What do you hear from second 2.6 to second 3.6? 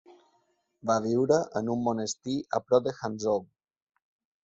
a prop de Hangzhou.